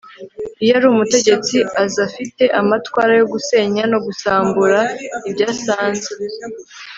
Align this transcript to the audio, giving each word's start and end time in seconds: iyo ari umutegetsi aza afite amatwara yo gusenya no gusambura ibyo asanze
iyo 0.63 0.73
ari 0.77 0.85
umutegetsi 0.93 1.57
aza 1.83 1.99
afite 2.07 2.43
amatwara 2.59 3.11
yo 3.19 3.25
gusenya 3.33 3.83
no 3.91 3.99
gusambura 4.05 4.79
ibyo 5.29 5.43
asanze 5.53 6.09